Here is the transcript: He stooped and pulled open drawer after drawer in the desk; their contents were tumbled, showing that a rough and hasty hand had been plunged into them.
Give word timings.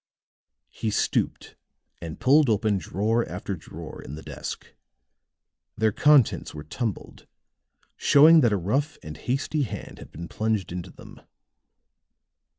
He 0.71 0.89
stooped 0.89 1.55
and 2.01 2.19
pulled 2.19 2.49
open 2.49 2.79
drawer 2.79 3.23
after 3.29 3.55
drawer 3.55 4.01
in 4.01 4.15
the 4.15 4.23
desk; 4.23 4.73
their 5.77 5.91
contents 5.91 6.55
were 6.55 6.63
tumbled, 6.63 7.27
showing 7.97 8.41
that 8.41 8.51
a 8.51 8.57
rough 8.57 8.97
and 9.03 9.15
hasty 9.15 9.61
hand 9.61 9.99
had 9.99 10.11
been 10.11 10.27
plunged 10.27 10.71
into 10.71 10.89
them. 10.89 11.21